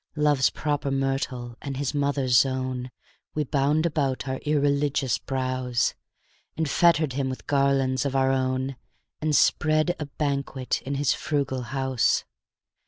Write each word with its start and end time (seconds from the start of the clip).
Love's 0.15 0.49
proper 0.49 0.89
myrtle 0.89 1.55
and 1.61 1.77
his 1.77 1.93
mother's 1.93 2.35
zone 2.35 2.89
We 3.35 3.43
bound 3.43 3.85
about 3.85 4.27
our 4.27 4.37
irreligious 4.37 5.19
brows, 5.19 5.93
And 6.57 6.67
fettered 6.67 7.13
him 7.13 7.29
with 7.29 7.45
garlands 7.45 8.03
of 8.03 8.15
our 8.15 8.31
own, 8.31 8.77
And 9.21 9.35
spread 9.35 9.95
a 9.99 10.07
banquet 10.07 10.81
in 10.81 10.95
his 10.95 11.13
frugal 11.13 11.61
house. 11.61 12.23